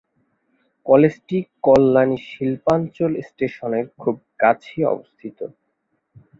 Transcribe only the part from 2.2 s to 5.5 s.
শিল্পাঞ্চল স্টেশনের খুব কাছেই অবস্থিত।